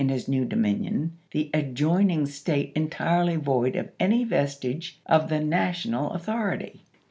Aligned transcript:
in 0.01 0.07
liis 0.07 0.27
new 0.27 0.43
dominion, 0.43 1.15
the 1.29 1.51
adjoining 1.53 2.25
State 2.25 2.71
entirely 2.75 3.35
void 3.35 3.75
of 3.75 3.87
any 3.99 4.23
vestige 4.23 4.99
of 5.05 5.29
the 5.29 5.39
National 5.39 6.09
authority. 6.13 6.83